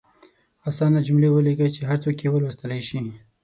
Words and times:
اسانه 0.69 0.99
جملې 1.07 1.29
ولیکئ 1.31 1.69
چې 1.75 1.81
هر 1.89 1.97
څوک 2.03 2.17
یې 2.23 2.29
ولوستلئ 2.31 2.81
شي. 2.87 2.99